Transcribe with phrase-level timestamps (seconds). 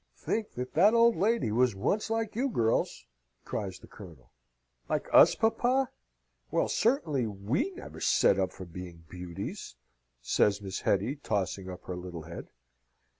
[0.17, 3.05] "Think that that old lady was once like you, girls!"
[3.45, 4.31] cries the Colonel.
[4.89, 5.91] "Like us, papa?
[6.49, 9.75] Well, certainly we never set up for being beauties!"
[10.19, 12.49] says Miss Hetty, tossing up her little head.